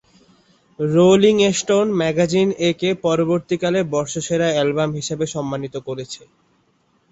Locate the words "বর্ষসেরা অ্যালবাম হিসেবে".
3.93-5.25